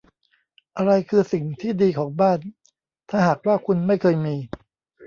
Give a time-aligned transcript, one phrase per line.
[0.77, 2.39] อะไรคือสิ่งที่ดีของบ้าน
[3.09, 4.35] ถ้าหากว่าคุณไม่เคยมี